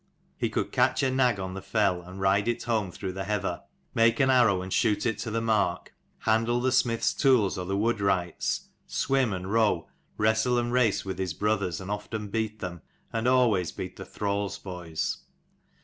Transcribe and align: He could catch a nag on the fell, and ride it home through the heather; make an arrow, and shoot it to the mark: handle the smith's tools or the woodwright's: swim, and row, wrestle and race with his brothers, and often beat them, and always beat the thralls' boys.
He 0.35 0.49
could 0.49 0.71
catch 0.71 1.03
a 1.03 1.11
nag 1.11 1.39
on 1.39 1.53
the 1.53 1.61
fell, 1.61 2.01
and 2.01 2.19
ride 2.19 2.47
it 2.47 2.63
home 2.63 2.89
through 2.91 3.13
the 3.13 3.25
heather; 3.25 3.61
make 3.93 4.19
an 4.19 4.31
arrow, 4.31 4.63
and 4.63 4.73
shoot 4.73 5.05
it 5.05 5.19
to 5.19 5.29
the 5.29 5.41
mark: 5.41 5.93
handle 6.21 6.59
the 6.59 6.71
smith's 6.71 7.13
tools 7.13 7.55
or 7.55 7.67
the 7.67 7.77
woodwright's: 7.77 8.69
swim, 8.87 9.31
and 9.31 9.53
row, 9.53 9.87
wrestle 10.17 10.57
and 10.57 10.73
race 10.73 11.05
with 11.05 11.19
his 11.19 11.35
brothers, 11.35 11.79
and 11.79 11.91
often 11.91 12.29
beat 12.29 12.61
them, 12.61 12.81
and 13.13 13.27
always 13.27 13.71
beat 13.71 13.95
the 13.97 14.03
thralls' 14.03 14.57
boys. 14.57 15.19